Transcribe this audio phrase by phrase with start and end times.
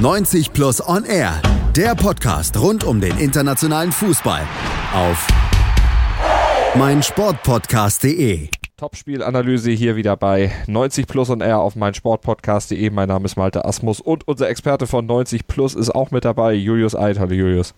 [0.00, 1.42] 90 Plus On Air,
[1.76, 4.40] der Podcast rund um den internationalen Fußball
[4.94, 5.28] auf
[6.74, 8.48] meinsportpodcast.de.
[8.78, 12.88] Topspielanalyse hier wieder bei 90 Plus On Air auf meinsportpodcast.de.
[12.88, 16.54] Mein Name ist Malte Asmus und unser Experte von 90 Plus ist auch mit dabei,
[16.54, 17.18] Julius Eid.
[17.18, 17.74] Hallo Julius.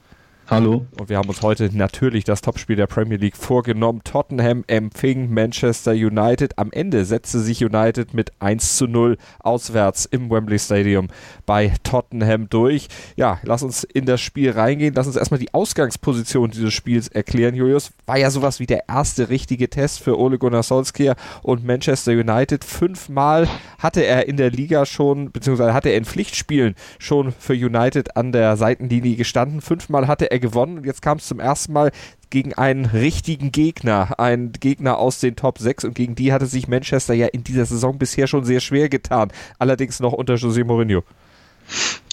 [0.48, 0.84] Hallo.
[0.98, 4.00] Und wir haben uns heute natürlich das Topspiel der Premier League vorgenommen.
[4.02, 6.58] Tottenham empfing Manchester United.
[6.58, 11.08] Am Ende setzte sich United mit 1 zu 0 auswärts im Wembley Stadium
[11.46, 12.88] bei Tottenham durch.
[13.14, 14.94] Ja, lass uns in das Spiel reingehen.
[14.94, 17.92] Lass uns erstmal die Ausgangsposition dieses Spiels erklären, Julius.
[18.06, 22.64] War ja sowas wie der erste richtige Test für Ole Gunnar Solskjaer und Manchester United.
[22.64, 23.48] Fünfmal
[23.78, 28.32] hatte er in der Liga schon, beziehungsweise hatte er in Pflichtspielen schon für United an
[28.32, 29.60] der Seitenlinie gestanden.
[29.60, 31.92] Fünfmal hatte er gewonnen und jetzt kam es zum ersten Mal
[32.30, 36.66] gegen einen richtigen Gegner, einen Gegner aus den Top 6 und gegen die hatte sich
[36.66, 41.04] Manchester ja in dieser Saison bisher schon sehr schwer getan, allerdings noch unter José Mourinho.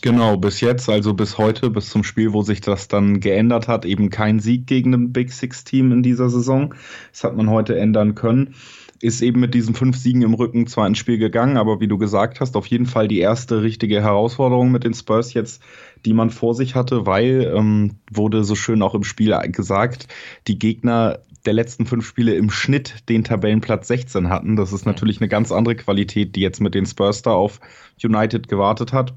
[0.02, 3.86] Genau, bis jetzt, also bis heute, bis zum Spiel, wo sich das dann geändert hat,
[3.86, 6.74] eben kein Sieg gegen ein Big Six Team in dieser Saison.
[7.12, 8.56] Das hat man heute ändern können
[9.02, 11.98] ist eben mit diesen fünf Siegen im Rücken zwar ins Spiel gegangen, aber wie du
[11.98, 15.62] gesagt hast, auf jeden Fall die erste richtige Herausforderung mit den Spurs jetzt,
[16.06, 20.08] die man vor sich hatte, weil, ähm, wurde so schön auch im Spiel gesagt,
[20.48, 24.56] die Gegner der letzten fünf Spiele im Schnitt den Tabellenplatz 16 hatten.
[24.56, 27.60] Das ist natürlich eine ganz andere Qualität, die jetzt mit den Spurs da auf
[28.04, 29.14] United gewartet hat.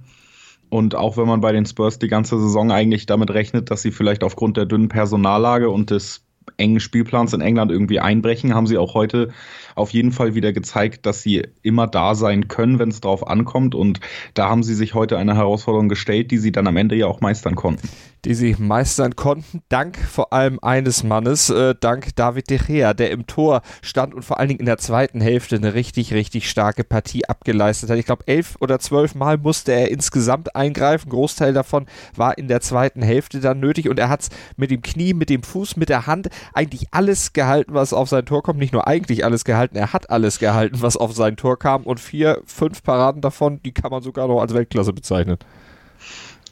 [0.68, 3.90] Und auch wenn man bei den Spurs die ganze Saison eigentlich damit rechnet, dass sie
[3.90, 6.21] vielleicht aufgrund der dünnen Personallage und des
[6.56, 9.30] engen Spielplans in England irgendwie einbrechen, haben sie auch heute
[9.74, 13.74] auf jeden Fall wieder gezeigt, dass sie immer da sein können, wenn es drauf ankommt.
[13.74, 14.00] Und
[14.34, 17.20] da haben sie sich heute eine Herausforderung gestellt, die sie dann am Ende ja auch
[17.20, 17.88] meistern konnten
[18.24, 23.10] die sie meistern konnten, dank vor allem eines Mannes, äh, dank David De Gea, der
[23.10, 26.84] im Tor stand und vor allen Dingen in der zweiten Hälfte eine richtig, richtig starke
[26.84, 27.98] Partie abgeleistet hat.
[27.98, 31.10] Ich glaube, elf oder zwölf Mal musste er insgesamt eingreifen.
[31.10, 34.82] Großteil davon war in der zweiten Hälfte dann nötig und er hat es mit dem
[34.82, 38.58] Knie, mit dem Fuß, mit der Hand eigentlich alles gehalten, was auf sein Tor kommt.
[38.58, 42.00] Nicht nur eigentlich alles gehalten, er hat alles gehalten, was auf sein Tor kam und
[42.00, 45.38] vier, fünf Paraden davon, die kann man sogar noch als Weltklasse bezeichnen.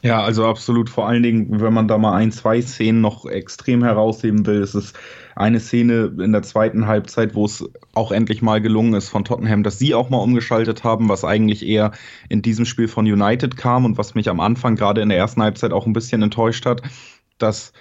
[0.03, 0.89] Ja, also absolut.
[0.89, 4.73] Vor allen Dingen, wenn man da mal ein, zwei Szenen noch extrem herausheben will, ist
[4.73, 4.93] es
[5.35, 9.61] eine Szene in der zweiten Halbzeit, wo es auch endlich mal gelungen ist von Tottenham,
[9.61, 11.91] dass sie auch mal umgeschaltet haben, was eigentlich eher
[12.29, 15.43] in diesem Spiel von United kam und was mich am Anfang gerade in der ersten
[15.43, 16.81] Halbzeit auch ein bisschen enttäuscht hat,
[17.37, 17.71] dass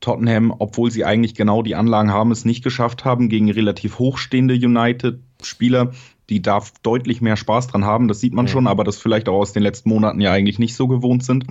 [0.00, 4.54] Tottenham, obwohl sie eigentlich genau die Anlagen haben, es nicht geschafft haben, gegen relativ hochstehende
[4.54, 5.92] United-Spieler
[6.30, 8.52] die darf deutlich mehr Spaß dran haben, das sieht man ja.
[8.52, 11.44] schon, aber das vielleicht auch aus den letzten Monaten ja eigentlich nicht so gewohnt sind.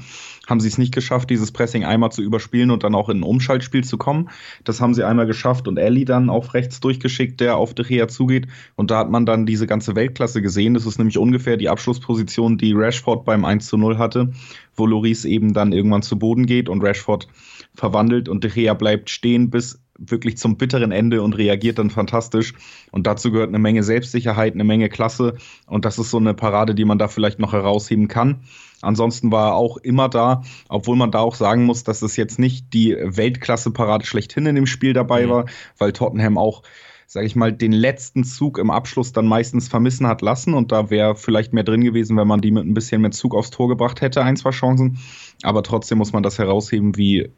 [0.47, 3.23] Haben sie es nicht geschafft, dieses Pressing einmal zu überspielen und dann auch in ein
[3.23, 4.29] Umschaltspiel zu kommen.
[4.63, 8.07] Das haben sie einmal geschafft und Ellie dann auf rechts durchgeschickt, der auf De Gea
[8.07, 8.47] zugeht.
[8.75, 10.73] Und da hat man dann diese ganze Weltklasse gesehen.
[10.73, 14.31] Das ist nämlich ungefähr die Abschlussposition, die Rashford beim 1 zu 0 hatte,
[14.75, 17.27] wo Loris eben dann irgendwann zu Boden geht und Rashford
[17.75, 22.53] verwandelt und De Gea bleibt stehen, bis wirklich zum bitteren Ende und reagiert dann fantastisch.
[22.91, 25.35] Und dazu gehört eine Menge Selbstsicherheit, eine Menge Klasse.
[25.67, 28.41] Und das ist so eine Parade, die man da vielleicht noch herausheben kann.
[28.81, 32.39] Ansonsten war er auch immer da, obwohl man da auch sagen muss, dass es jetzt
[32.39, 35.29] nicht die Weltklasse-Parade schlechthin in dem Spiel dabei mhm.
[35.29, 35.45] war,
[35.77, 36.63] weil Tottenham auch
[37.11, 40.53] sage ich mal, den letzten Zug im Abschluss dann meistens vermissen hat lassen.
[40.53, 43.33] Und da wäre vielleicht mehr drin gewesen, wenn man die mit ein bisschen mehr Zug
[43.33, 44.99] aufs Tor gebracht hätte, ein, zwei Chancen.
[45.41, 47.31] Aber trotzdem muss man das herausheben, wie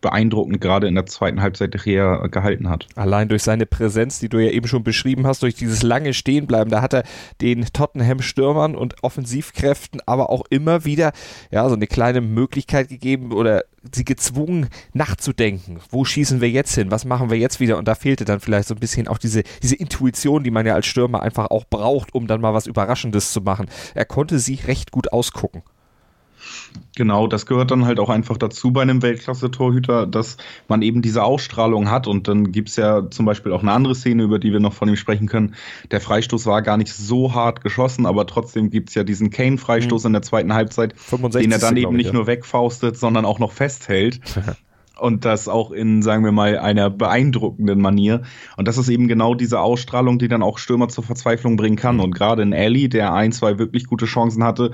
[0.00, 2.86] beeindruckend gerade in der zweiten Halbzeit Rea gehalten hat.
[2.96, 6.70] Allein durch seine Präsenz, die du ja eben schon beschrieben hast, durch dieses lange Stehenbleiben,
[6.70, 7.02] da hat er
[7.40, 11.12] den Tottenham-Stürmern und Offensivkräften aber auch immer wieder
[11.50, 15.78] ja, so eine kleine Möglichkeit gegeben oder sie gezwungen nachzudenken.
[15.90, 16.90] Wo schießen wir jetzt hin?
[16.90, 17.78] Was machen wir jetzt wieder?
[17.78, 20.74] Und da fehlte dann vielleicht so ein bisschen auch diese, diese Intuition, die man ja
[20.74, 23.66] als Stürmer einfach auch braucht, um dann mal was Überraschendes zu machen.
[23.94, 25.62] Er konnte sie recht gut ausgucken.
[26.94, 31.22] Genau, das gehört dann halt auch einfach dazu bei einem Weltklasse-Torhüter, dass man eben diese
[31.22, 32.06] Ausstrahlung hat.
[32.06, 34.72] Und dann gibt es ja zum Beispiel auch eine andere Szene, über die wir noch
[34.72, 35.54] von ihm sprechen können.
[35.90, 40.04] Der Freistoß war gar nicht so hart geschossen, aber trotzdem gibt es ja diesen Kane-Freistoß
[40.04, 40.08] mhm.
[40.08, 42.12] in der zweiten Halbzeit, den er dann eben nicht ja.
[42.12, 44.20] nur wegfaustet, sondern auch noch festhält.
[44.98, 48.22] und das auch in, sagen wir mal, einer beeindruckenden Manier.
[48.56, 52.00] Und das ist eben genau diese Ausstrahlung, die dann auch Stürmer zur Verzweiflung bringen kann.
[52.00, 54.72] Und gerade in Ali, der ein, zwei wirklich gute Chancen hatte,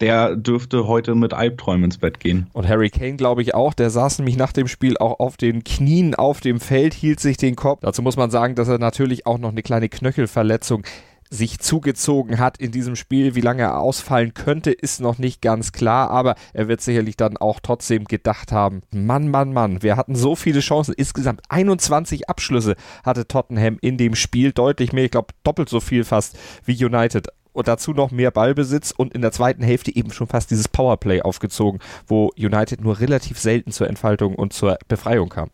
[0.00, 2.48] der dürfte heute mit Albträumen ins Bett gehen.
[2.52, 3.74] Und Harry Kane, glaube ich, auch.
[3.74, 7.36] Der saß nämlich nach dem Spiel auch auf den Knien auf dem Feld, hielt sich
[7.36, 7.80] den Kopf.
[7.82, 10.84] Dazu muss man sagen, dass er natürlich auch noch eine kleine Knöchelverletzung
[11.30, 13.34] sich zugezogen hat in diesem Spiel.
[13.34, 17.36] Wie lange er ausfallen könnte, ist noch nicht ganz klar, aber er wird sicherlich dann
[17.36, 20.94] auch trotzdem gedacht haben, Mann, Mann, Mann, wir hatten so viele Chancen.
[20.94, 22.74] Insgesamt 21 Abschlüsse
[23.04, 27.28] hatte Tottenham in dem Spiel, deutlich mehr, ich glaube doppelt so viel fast wie United
[27.52, 31.22] und dazu noch mehr Ballbesitz und in der zweiten Hälfte eben schon fast dieses Powerplay
[31.22, 35.50] aufgezogen, wo United nur relativ selten zur Entfaltung und zur Befreiung kam.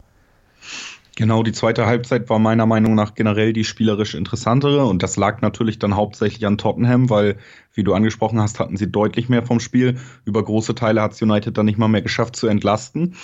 [1.18, 5.40] Genau, die zweite Halbzeit war meiner Meinung nach generell die spielerisch interessantere und das lag
[5.40, 7.38] natürlich dann hauptsächlich an Tottenham, weil,
[7.72, 9.96] wie du angesprochen hast, hatten sie deutlich mehr vom Spiel.
[10.26, 13.14] Über große Teile hat United dann nicht mal mehr geschafft zu entlasten.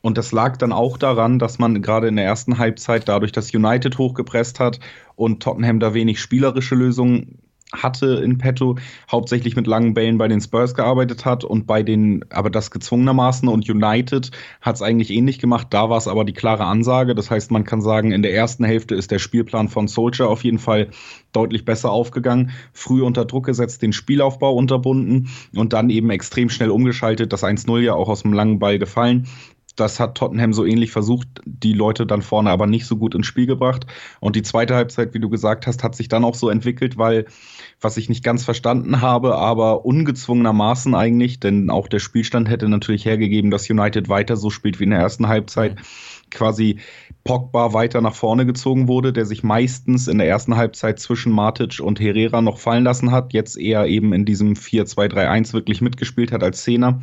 [0.00, 3.52] Und das lag dann auch daran, dass man gerade in der ersten Halbzeit dadurch, dass
[3.52, 4.78] United hochgepresst hat
[5.16, 7.40] und Tottenham da wenig spielerische Lösungen
[7.72, 8.76] hatte in petto,
[9.10, 13.48] hauptsächlich mit langen Bällen bei den Spurs gearbeitet hat und bei den, aber das gezwungenermaßen
[13.48, 14.30] und United
[14.60, 15.68] hat es eigentlich ähnlich gemacht.
[15.70, 17.14] Da war es aber die klare Ansage.
[17.14, 20.44] Das heißt, man kann sagen, in der ersten Hälfte ist der Spielplan von Soldier auf
[20.44, 20.88] jeden Fall
[21.32, 26.70] deutlich besser aufgegangen, früh unter Druck gesetzt, den Spielaufbau unterbunden und dann eben extrem schnell
[26.70, 27.32] umgeschaltet.
[27.32, 29.28] Das 1-0 ja auch aus dem langen Ball gefallen.
[29.76, 33.26] Das hat Tottenham so ähnlich versucht, die Leute dann vorne aber nicht so gut ins
[33.26, 33.86] Spiel gebracht.
[34.20, 37.26] Und die zweite Halbzeit, wie du gesagt hast, hat sich dann auch so entwickelt, weil,
[37.80, 43.04] was ich nicht ganz verstanden habe, aber ungezwungenermaßen eigentlich, denn auch der Spielstand hätte natürlich
[43.04, 45.76] hergegeben, dass United weiter so spielt wie in der ersten Halbzeit,
[46.30, 46.78] quasi
[47.24, 51.80] Pogba weiter nach vorne gezogen wurde, der sich meistens in der ersten Halbzeit zwischen Matic
[51.80, 56.42] und Herrera noch fallen lassen hat, jetzt eher eben in diesem 4-2-3-1 wirklich mitgespielt hat
[56.42, 57.00] als Zehner.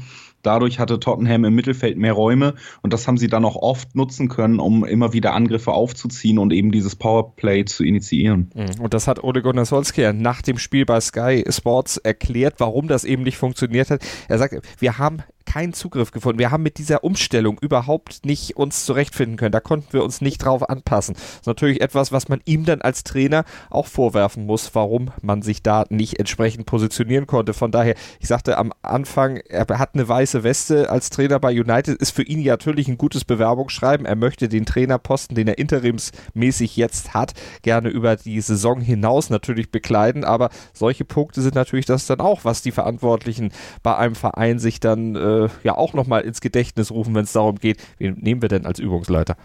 [0.47, 4.29] Dadurch hatte Tottenham im Mittelfeld mehr Räume und das haben sie dann auch oft nutzen
[4.29, 8.49] können, um immer wieder Angriffe aufzuziehen und eben dieses Powerplay zu initiieren.
[8.55, 8.81] Mhm.
[8.81, 13.03] Und das hat Ole Gunnar Solskjaer nach dem Spiel bei Sky Sports erklärt, warum das
[13.03, 14.01] eben nicht funktioniert hat.
[14.29, 15.17] Er sagt, wir haben
[15.47, 16.37] keinen Zugriff gefunden.
[16.37, 19.53] Wir haben mit dieser Umstellung überhaupt nicht uns zurechtfinden können.
[19.53, 21.15] Da konnten wir uns nicht drauf anpassen.
[21.15, 25.41] Das ist natürlich etwas, was man ihm dann als Trainer auch vorwerfen muss, warum man
[25.41, 27.53] sich da nicht entsprechend positionieren konnte.
[27.53, 31.97] Von daher, ich sagte am Anfang, er hat eine weiße Weste als Trainer bei United,
[31.99, 34.05] ist für ihn natürlich ein gutes Bewerbungsschreiben.
[34.05, 39.71] Er möchte den Trainerposten, den er interimsmäßig jetzt hat, gerne über die Saison hinaus natürlich
[39.71, 40.25] bekleiden.
[40.25, 44.81] Aber solche Punkte sind natürlich das dann auch, was die Verantwortlichen bei einem Verein sich
[44.81, 48.41] dann äh, äh, ja auch nochmal ins Gedächtnis rufen, wenn es darum geht, wen nehmen
[48.41, 49.35] wir denn als Übungsleiter?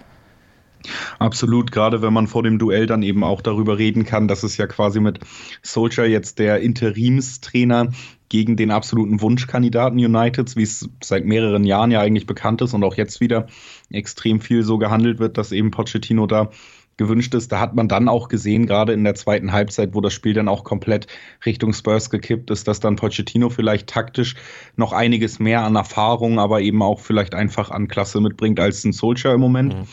[1.18, 4.56] Absolut, gerade wenn man vor dem Duell dann eben auch darüber reden kann, dass es
[4.56, 5.20] ja quasi mit
[5.62, 7.88] Soldier jetzt der Interimstrainer
[8.28, 12.82] gegen den absoluten Wunschkandidaten Uniteds, wie es seit mehreren Jahren ja eigentlich bekannt ist und
[12.82, 13.46] auch jetzt wieder
[13.90, 16.50] extrem viel so gehandelt wird, dass eben Pochettino da
[16.96, 17.52] gewünscht ist.
[17.52, 20.48] Da hat man dann auch gesehen, gerade in der zweiten Halbzeit, wo das Spiel dann
[20.48, 21.06] auch komplett
[21.44, 24.36] Richtung Spurs gekippt ist, dass dann Pochettino vielleicht taktisch
[24.76, 28.92] noch einiges mehr an Erfahrung, aber eben auch vielleicht einfach an Klasse mitbringt als ein
[28.92, 29.74] Soldier im Moment.
[29.74, 29.86] Mhm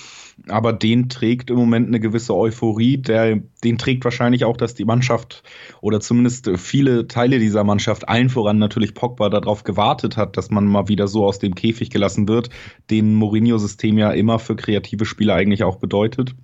[0.48, 2.98] aber den trägt im Moment eine gewisse Euphorie.
[2.98, 5.44] Der, den trägt wahrscheinlich auch, dass die Mannschaft
[5.82, 10.66] oder zumindest viele Teile dieser Mannschaft, allen voran natürlich Pogba, darauf gewartet hat, dass man
[10.66, 12.50] mal wieder so aus dem Käfig gelassen wird,
[12.90, 16.36] den Mourinho-System ja immer für kreative Spieler eigentlich auch bedeutet.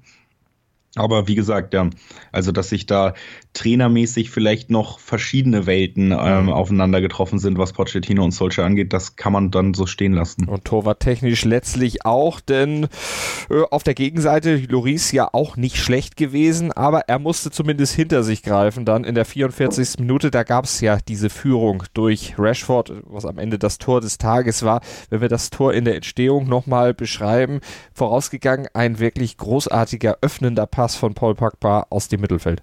[0.96, 1.90] Aber wie gesagt, ja,
[2.32, 3.14] also dass sich da
[3.54, 6.50] trainermäßig vielleicht noch verschiedene Welten ähm, mhm.
[6.50, 10.48] aufeinander getroffen sind, was Pochettino und Solskjaer angeht, das kann man dann so stehen lassen.
[10.48, 12.88] Und torwarttechnisch letztlich auch, denn
[13.50, 18.24] äh, auf der Gegenseite Loris ja auch nicht schlecht gewesen, aber er musste zumindest hinter
[18.24, 20.00] sich greifen dann in der 44.
[20.00, 20.32] Minute.
[20.32, 24.64] Da gab es ja diese Führung durch Rashford, was am Ende das Tor des Tages
[24.64, 24.82] war.
[25.10, 27.60] Wenn wir das Tor in der Entstehung nochmal beschreiben,
[27.94, 32.62] vorausgegangen ein wirklich großartiger öffnender Pass Pass von Paul Pogba aus dem Mittelfeld.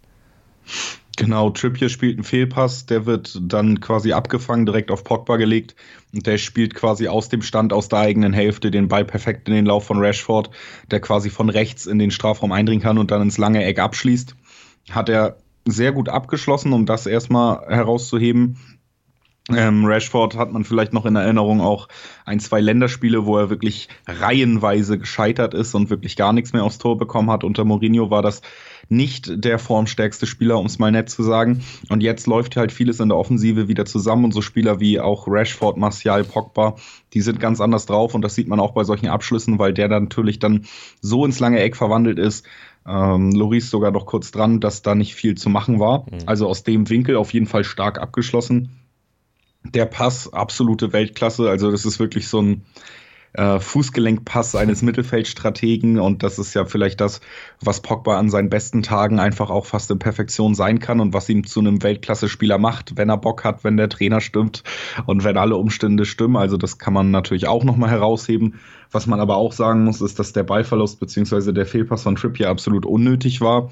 [1.17, 5.75] Genau, Trippier spielt einen Fehlpass, der wird dann quasi abgefangen, direkt auf Pogba gelegt
[6.15, 9.55] und der spielt quasi aus dem Stand aus der eigenen Hälfte den Ball perfekt in
[9.55, 10.51] den Lauf von Rashford,
[10.93, 14.37] der quasi von rechts in den Strafraum eindringen kann und dann ins lange Eck abschließt.
[14.93, 18.57] Hat er sehr gut abgeschlossen, um das erstmal herauszuheben.
[19.51, 21.89] Ähm, Rashford hat man vielleicht noch in Erinnerung auch
[22.25, 26.79] ein, zwei Länderspiele, wo er wirklich reihenweise gescheitert ist und wirklich gar nichts mehr aufs
[26.79, 27.43] Tor bekommen hat.
[27.43, 28.43] Unter Mourinho war das
[28.89, 31.65] nicht der formstärkste Spieler, um es mal nett zu sagen.
[31.89, 35.27] Und jetzt läuft halt vieles in der Offensive wieder zusammen und so Spieler wie auch
[35.27, 36.77] Rashford, Martial, Pogba,
[37.13, 39.89] die sind ganz anders drauf und das sieht man auch bei solchen Abschlüssen, weil der
[39.89, 40.67] dann natürlich dann
[41.01, 42.47] so ins lange Eck verwandelt ist.
[42.87, 46.07] Ähm, Loris sogar noch kurz dran, dass da nicht viel zu machen war.
[46.11, 46.19] Mhm.
[46.27, 48.82] Also aus dem Winkel auf jeden Fall stark abgeschlossen
[49.65, 51.49] der Pass absolute Weltklasse.
[51.49, 52.63] Also das ist wirklich so ein
[53.35, 57.21] äh, Fußgelenkpass eines Mittelfeldstrategen und das ist ja vielleicht das,
[57.61, 61.29] was Pogba an seinen besten Tagen einfach auch fast in Perfektion sein kann und was
[61.29, 64.63] ihm zu einem Weltklasse-Spieler macht, wenn er Bock hat, wenn der Trainer stimmt
[65.07, 66.37] und wenn alle Umstände stimmen.
[66.37, 68.61] Also das kann man natürlich auch nochmal herausheben.
[68.91, 71.53] Was man aber auch sagen muss, ist, dass der Ballverlust bzw.
[71.53, 73.71] der Fehlpass von Trippier absolut unnötig war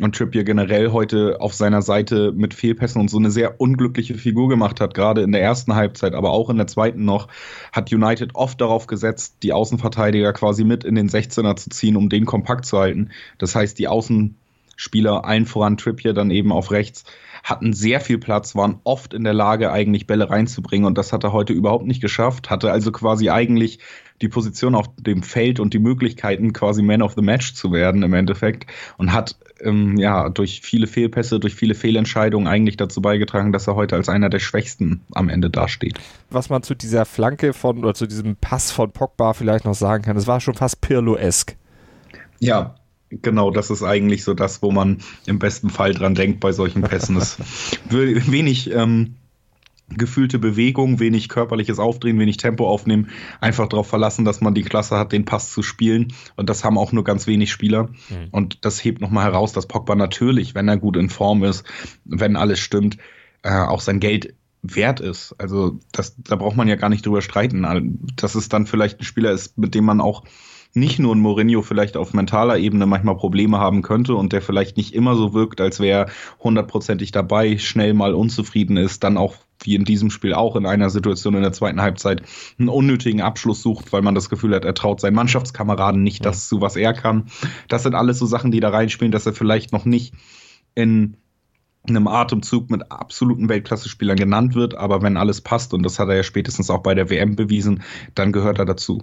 [0.00, 4.48] und Trippier generell heute auf seiner Seite mit Fehlpässen und so eine sehr unglückliche Figur
[4.48, 7.28] gemacht hat, gerade in der ersten Halbzeit, aber auch in der zweiten noch,
[7.72, 12.08] hat United oft darauf gesetzt, die Außenverteidiger quasi mit in den 16er zu ziehen, um
[12.08, 13.10] den kompakt zu halten.
[13.38, 14.36] Das heißt, die Außen
[14.76, 17.04] Spieler, allen voran Trippier dann eben auf rechts,
[17.44, 21.24] hatten sehr viel Platz, waren oft in der Lage, eigentlich Bälle reinzubringen und das hat
[21.24, 23.80] er heute überhaupt nicht geschafft, hatte also quasi eigentlich
[24.22, 28.02] die Position auf dem Feld und die Möglichkeiten, quasi Man of the Match zu werden
[28.02, 33.52] im Endeffekt und hat ähm, ja durch viele Fehlpässe, durch viele Fehlentscheidungen eigentlich dazu beigetragen,
[33.52, 35.98] dass er heute als einer der Schwächsten am Ende dasteht.
[36.30, 40.04] Was man zu dieser Flanke von oder zu diesem Pass von Pogba vielleicht noch sagen
[40.04, 41.56] kann, es war schon fast Pirlo-esk.
[42.40, 42.76] Ja,
[43.20, 46.80] Genau, das ist eigentlich so das, wo man im besten Fall dran denkt bei solchen
[46.80, 47.18] Pässen.
[47.18, 47.36] Es
[47.90, 49.16] wenig ähm,
[49.96, 54.98] gefühlte Bewegung, wenig körperliches Aufdrehen, wenig Tempo aufnehmen, einfach darauf verlassen, dass man die Klasse
[54.98, 56.12] hat, den Pass zu spielen.
[56.36, 57.84] Und das haben auch nur ganz wenig Spieler.
[57.84, 58.28] Mhm.
[58.30, 61.64] Und das hebt nochmal heraus, dass Pogba natürlich, wenn er gut in Form ist,
[62.04, 62.98] wenn alles stimmt,
[63.42, 65.34] äh, auch sein Geld wert ist.
[65.38, 67.98] Also das, da braucht man ja gar nicht drüber streiten.
[68.16, 70.24] Dass es dann vielleicht ein Spieler ist, mit dem man auch
[70.74, 74.76] nicht nur ein Mourinho vielleicht auf mentaler Ebene manchmal Probleme haben könnte und der vielleicht
[74.76, 76.10] nicht immer so wirkt, als wäre er
[76.42, 80.88] hundertprozentig dabei, schnell mal unzufrieden ist, dann auch wie in diesem Spiel auch in einer
[80.88, 82.22] Situation in der zweiten Halbzeit
[82.58, 86.48] einen unnötigen Abschluss sucht, weil man das Gefühl hat, er traut seinen Mannschaftskameraden nicht das
[86.48, 87.26] zu, was er kann.
[87.68, 90.14] Das sind alles so Sachen, die da reinspielen, dass er vielleicht noch nicht
[90.74, 91.16] in
[91.88, 96.16] einem Atemzug mit absoluten Weltklasse-Spielern genannt wird, aber wenn alles passt, und das hat er
[96.16, 97.82] ja spätestens auch bei der WM bewiesen,
[98.14, 99.02] dann gehört er dazu.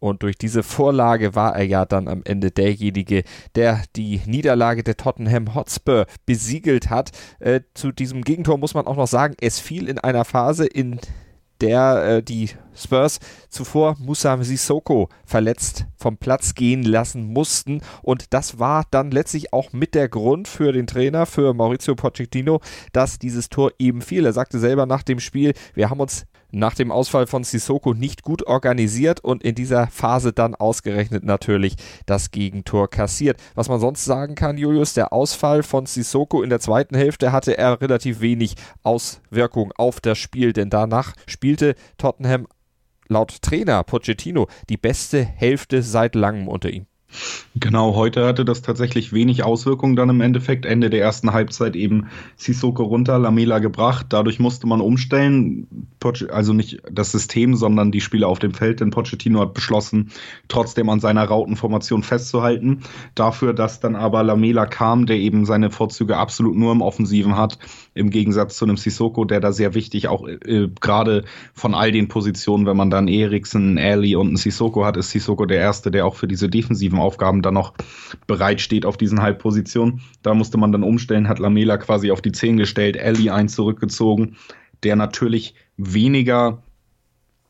[0.00, 3.22] Und durch diese Vorlage war er ja dann am Ende derjenige,
[3.54, 7.10] der die Niederlage der Tottenham Hotspur besiegelt hat.
[7.38, 10.98] Äh, zu diesem Gegentor muss man auch noch sagen, es fiel in einer Phase, in
[11.60, 17.82] der äh, die Spurs zuvor Musa Sissoko verletzt vom Platz gehen lassen mussten.
[18.02, 22.60] Und das war dann letztlich auch mit der Grund für den Trainer, für Maurizio Pochettino,
[22.92, 24.24] dass dieses Tor eben fiel.
[24.24, 28.22] Er sagte selber nach dem Spiel, wir haben uns nach dem Ausfall von Sissoko nicht
[28.22, 31.76] gut organisiert und in dieser Phase dann ausgerechnet natürlich
[32.06, 33.40] das Gegentor kassiert.
[33.54, 37.56] Was man sonst sagen kann, Julius, der Ausfall von Sissoko in der zweiten Hälfte hatte
[37.56, 42.46] er relativ wenig Auswirkung auf das Spiel, denn danach spielte Tottenham
[43.08, 46.86] laut Trainer Pochettino die beste Hälfte seit langem unter ihm.
[47.56, 50.64] Genau, heute hatte das tatsächlich wenig Auswirkungen dann im Endeffekt.
[50.64, 54.06] Ende der ersten Halbzeit eben Sissoko runter, Lamela gebracht.
[54.10, 55.66] Dadurch musste man umstellen.
[56.30, 58.80] Also nicht das System, sondern die Spieler auf dem Feld.
[58.80, 60.10] Denn Pochettino hat beschlossen,
[60.48, 62.82] trotzdem an seiner Rautenformation festzuhalten.
[63.14, 67.58] Dafür, dass dann aber Lamela kam, der eben seine Vorzüge absolut nur im Offensiven hat.
[67.94, 72.08] Im Gegensatz zu einem Sissoko, der da sehr wichtig auch äh, gerade von all den
[72.08, 76.06] Positionen, wenn man dann Eriksen, Ali und einen Sissoko hat, ist Sissoko der Erste, der
[76.06, 77.74] auch für diese defensiven Aufgaben dann noch
[78.26, 80.02] bereit steht auf diesen Halbpositionen.
[80.22, 84.36] Da musste man dann umstellen, hat Lamela quasi auf die 10 gestellt, Ellie ein zurückgezogen,
[84.82, 86.62] der natürlich weniger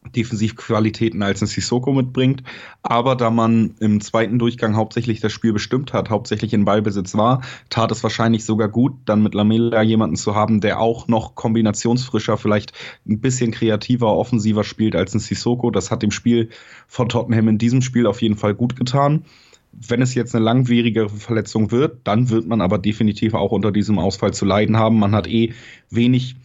[0.08, 2.42] Defensivqualitäten als ein Sissoko mitbringt.
[2.82, 7.42] Aber da man im zweiten Durchgang hauptsächlich das Spiel bestimmt hat, hauptsächlich in Ballbesitz war,
[7.68, 12.38] tat es wahrscheinlich sogar gut, dann mit Lamela jemanden zu haben, der auch noch kombinationsfrischer,
[12.38, 12.72] vielleicht
[13.06, 15.70] ein bisschen kreativer, offensiver spielt als ein Sissoko.
[15.70, 16.48] Das hat dem Spiel
[16.88, 19.24] von Tottenham in diesem Spiel auf jeden Fall gut getan.
[19.72, 23.98] Wenn es jetzt eine langwierige Verletzung wird, dann wird man aber definitiv auch unter diesem
[23.98, 24.98] Ausfall zu leiden haben.
[24.98, 25.52] Man hat eh
[25.90, 26.36] wenig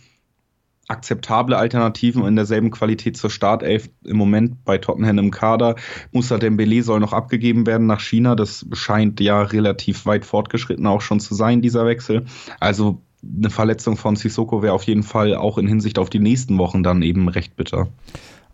[0.87, 5.75] akzeptable Alternativen in derselben Qualität zur Startelf im Moment bei Tottenham im Kader.
[6.11, 8.35] Musa Dembele soll noch abgegeben werden nach China.
[8.35, 12.25] Das scheint ja relativ weit fortgeschritten auch schon zu sein, dieser Wechsel.
[12.59, 16.57] Also eine Verletzung von Sissoko wäre auf jeden Fall auch in Hinsicht auf die nächsten
[16.57, 17.87] Wochen dann eben recht bitter.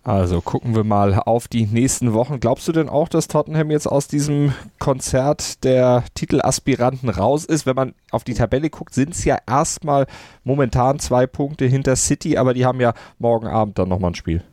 [0.04, 2.40] Also gucken wir mal auf die nächsten Wochen.
[2.40, 7.68] Glaubst du denn auch, dass Tottenham jetzt aus diesem Konzert der Titelaspiranten raus ist?
[7.68, 10.08] Wenn man auf die Tabelle guckt, sind es ja erstmal
[10.44, 14.44] momentan zwei Punkte hinter City, aber die haben ja morgen Abend dann nochmal ein Spiel.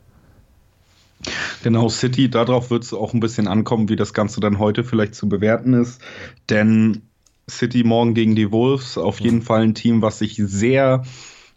[1.63, 5.15] Genau, City, darauf wird es auch ein bisschen ankommen, wie das Ganze dann heute vielleicht
[5.15, 5.99] zu bewerten ist.
[6.49, 7.01] Denn
[7.49, 11.03] City morgen gegen die Wolves, auf jeden Fall ein Team, was sich sehr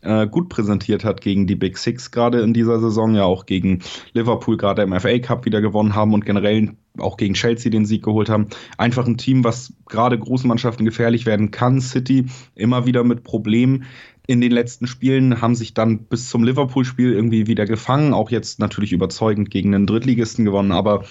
[0.02, 3.80] äh, gut präsentiert hat gegen die Big Six gerade in dieser Saison, ja auch gegen
[4.12, 8.02] Liverpool gerade im FA Cup wieder gewonnen haben und generell auch gegen Chelsea den Sieg
[8.02, 8.48] geholt haben.
[8.76, 11.80] Einfach ein Team, was gerade großen Mannschaften gefährlich werden kann.
[11.80, 13.84] City immer wieder mit Problemen
[14.26, 18.60] in den letzten Spielen, haben sich dann bis zum Liverpool-Spiel irgendwie wieder gefangen, auch jetzt
[18.60, 21.04] natürlich überzeugend gegen einen Drittligisten gewonnen, aber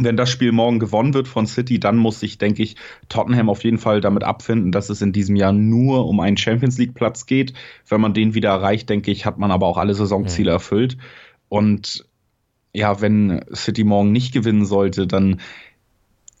[0.00, 2.76] wenn das Spiel morgen gewonnen wird von City, dann muss sich, denke ich,
[3.08, 6.78] Tottenham auf jeden Fall damit abfinden, dass es in diesem Jahr nur um einen Champions
[6.78, 7.52] League Platz geht.
[7.88, 10.54] Wenn man den wieder erreicht, denke ich, hat man aber auch alle Saisonziele mhm.
[10.54, 10.96] erfüllt.
[11.48, 12.06] Und
[12.72, 15.40] ja, wenn City morgen nicht gewinnen sollte, dann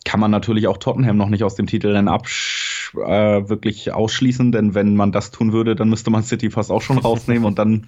[0.04, 4.74] kann man natürlich auch Tottenham noch nicht aus dem Titelrennen absch äh, wirklich ausschließen, denn
[4.74, 7.86] wenn man das tun würde, dann müsste man City fast auch schon rausnehmen und dann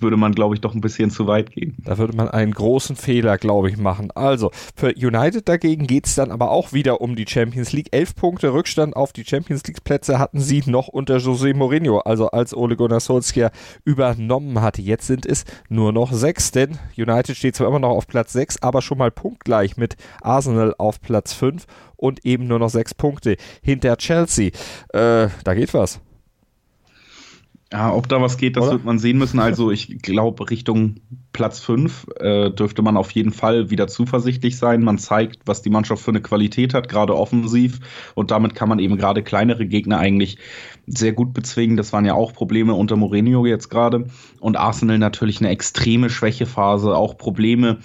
[0.00, 1.76] würde man, glaube ich, doch ein bisschen zu weit gehen.
[1.84, 4.10] Da würde man einen großen Fehler, glaube ich, machen.
[4.14, 7.88] Also, für United dagegen geht es dann aber auch wieder um die Champions League.
[7.92, 12.54] Elf Punkte Rückstand auf die Champions League-Plätze hatten sie noch unter José Mourinho, also als
[12.54, 13.50] Ole Gunnar Solskjaer
[13.84, 14.82] übernommen hatte.
[14.82, 18.62] Jetzt sind es nur noch sechs, denn United steht zwar immer noch auf Platz sechs,
[18.62, 23.36] aber schon mal punktgleich mit Arsenal auf Platz fünf und eben nur noch sechs Punkte
[23.62, 24.50] hinter Chelsea.
[24.92, 26.00] Äh, da geht was.
[27.70, 28.72] Ja, ob da was geht, das Oder?
[28.72, 29.38] wird man sehen müssen.
[29.38, 31.00] Also ich glaube, Richtung
[31.34, 34.82] Platz 5 äh, dürfte man auf jeden Fall wieder zuversichtlich sein.
[34.82, 37.80] Man zeigt, was die Mannschaft für eine Qualität hat, gerade offensiv.
[38.14, 40.38] Und damit kann man eben gerade kleinere Gegner eigentlich
[40.86, 41.76] sehr gut bezwingen.
[41.76, 44.06] Das waren ja auch Probleme unter Mourinho jetzt gerade.
[44.40, 47.80] Und Arsenal natürlich eine extreme Schwächephase, auch Probleme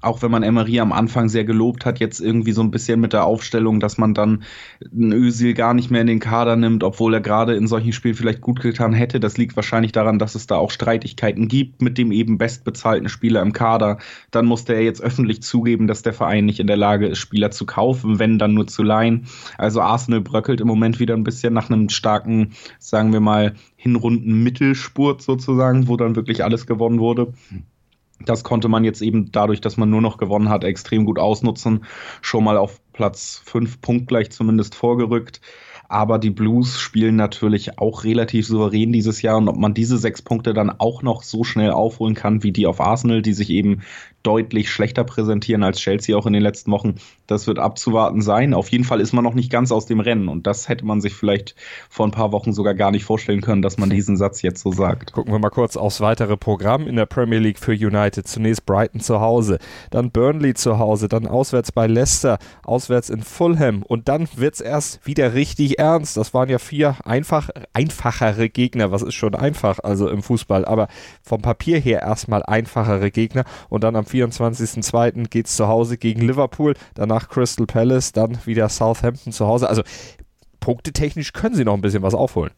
[0.00, 3.12] auch wenn man Emery am Anfang sehr gelobt hat, jetzt irgendwie so ein bisschen mit
[3.12, 4.44] der Aufstellung, dass man dann
[4.92, 8.14] einen Özil gar nicht mehr in den Kader nimmt, obwohl er gerade in solchen Spielen
[8.14, 9.20] vielleicht gut getan hätte.
[9.20, 13.42] Das liegt wahrscheinlich daran, dass es da auch Streitigkeiten gibt mit dem eben bestbezahlten Spieler
[13.42, 13.98] im Kader.
[14.30, 17.50] Dann musste er jetzt öffentlich zugeben, dass der Verein nicht in der Lage ist, Spieler
[17.50, 19.26] zu kaufen, wenn dann nur zu leihen.
[19.58, 24.42] Also Arsenal bröckelt im Moment wieder ein bisschen nach einem starken, sagen wir mal, Hinrunden
[24.42, 27.32] Mittelspurt sozusagen, wo dann wirklich alles gewonnen wurde.
[28.20, 31.84] Das konnte man jetzt eben dadurch, dass man nur noch gewonnen hat, extrem gut ausnutzen.
[32.22, 35.40] Schon mal auf Platz 5 punktgleich zumindest vorgerückt.
[35.88, 39.36] Aber die Blues spielen natürlich auch relativ souverän dieses Jahr.
[39.38, 42.66] Und ob man diese sechs Punkte dann auch noch so schnell aufholen kann wie die
[42.66, 43.82] auf Arsenal, die sich eben
[44.26, 46.96] deutlich schlechter präsentieren als Chelsea auch in den letzten Wochen.
[47.28, 48.54] Das wird abzuwarten sein.
[48.54, 51.00] Auf jeden Fall ist man noch nicht ganz aus dem Rennen und das hätte man
[51.00, 51.54] sich vielleicht
[51.88, 54.72] vor ein paar Wochen sogar gar nicht vorstellen können, dass man diesen Satz jetzt so
[54.72, 55.12] sagt.
[55.12, 58.26] Gucken wir mal kurz aufs weitere Programm in der Premier League für United.
[58.26, 59.58] Zunächst Brighton zu Hause,
[59.90, 64.60] dann Burnley zu Hause, dann auswärts bei Leicester, auswärts in Fulham und dann wird es
[64.60, 66.16] erst wieder richtig ernst.
[66.16, 68.92] Das waren ja vier einfach, einfachere Gegner.
[68.92, 70.88] Was ist schon einfach, also im Fußball, aber
[71.22, 75.28] vom Papier her erstmal einfachere Gegner und dann am 24.02.
[75.28, 79.68] geht es zu Hause gegen Liverpool, danach Crystal Palace, dann wieder Southampton zu Hause.
[79.68, 79.82] Also
[80.60, 82.52] punktetechnisch können sie noch ein bisschen was aufholen.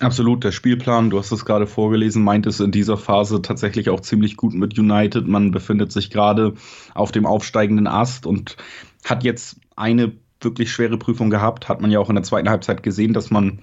[0.00, 4.00] Absolut, der Spielplan, du hast es gerade vorgelesen, meint es in dieser Phase tatsächlich auch
[4.00, 5.26] ziemlich gut mit United.
[5.26, 6.54] Man befindet sich gerade
[6.94, 8.56] auf dem aufsteigenden Ast und
[9.04, 10.12] hat jetzt eine
[10.44, 11.68] wirklich schwere Prüfung gehabt.
[11.68, 13.60] Hat man ja auch in der zweiten Halbzeit gesehen, dass man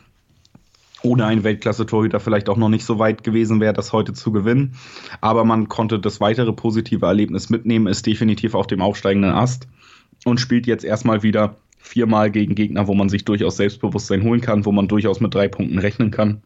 [1.04, 4.76] ohne einen Weltklasse-Torhüter vielleicht auch noch nicht so weit gewesen wäre, das heute zu gewinnen.
[5.20, 9.68] Aber man konnte das weitere positive Erlebnis mitnehmen, ist definitiv auf dem aufsteigenden Ast
[10.26, 14.66] und spielt jetzt erstmal wieder viermal gegen Gegner, wo man sich durchaus Selbstbewusstsein holen kann,
[14.66, 16.44] wo man durchaus mit drei Punkten rechnen kann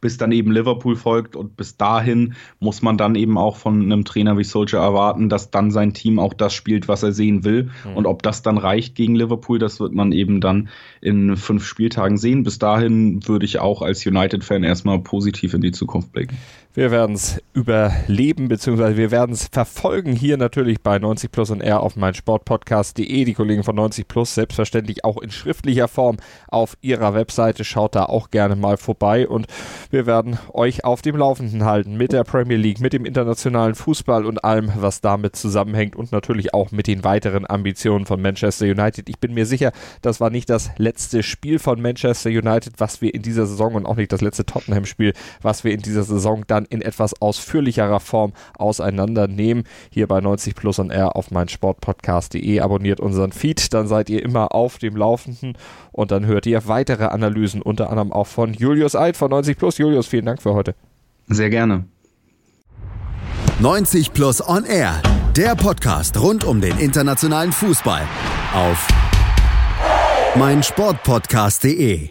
[0.00, 4.04] bis dann eben Liverpool folgt und bis dahin muss man dann eben auch von einem
[4.04, 7.70] Trainer wie Solskjaer erwarten, dass dann sein Team auch das spielt, was er sehen will
[7.84, 7.96] mhm.
[7.96, 10.68] und ob das dann reicht gegen Liverpool, das wird man eben dann
[11.00, 12.42] in fünf Spieltagen sehen.
[12.42, 16.36] Bis dahin würde ich auch als United-Fan erstmal positiv in die Zukunft blicken.
[16.78, 21.60] Wir werden es überleben, beziehungsweise wir werden es verfolgen hier natürlich bei 90 Plus und
[21.60, 23.24] R auf meinsportpodcast.de.
[23.24, 27.64] Die Kollegen von 90 Plus selbstverständlich auch in schriftlicher Form auf ihrer Webseite.
[27.64, 29.48] Schaut da auch gerne mal vorbei und
[29.90, 34.26] wir werden euch auf dem Laufenden halten mit der Premier League, mit dem internationalen Fußball
[34.26, 39.08] und allem, was damit zusammenhängt und natürlich auch mit den weiteren Ambitionen von Manchester United.
[39.08, 43.14] Ich bin mir sicher, das war nicht das letzte Spiel von Manchester United, was wir
[43.14, 46.66] in dieser Saison und auch nicht das letzte Tottenham-Spiel, was wir in dieser Saison dann
[46.66, 49.64] in etwas ausführlicherer Form auseinandernehmen.
[49.90, 52.60] Hier bei 90 Plus und R auf meinsportpodcast.de.
[52.60, 55.56] Abonniert unseren Feed, dann seid ihr immer auf dem Laufenden
[55.92, 59.78] und dann hört ihr weitere Analysen, unter anderem auch von Julius Eid von 90 Plus.
[59.78, 60.74] Julius, vielen Dank für heute.
[61.28, 61.84] Sehr gerne.
[63.60, 65.02] 90 Plus on Air,
[65.36, 68.02] der Podcast rund um den internationalen Fußball
[68.54, 68.86] auf
[70.36, 72.10] meinsportpodcast.de.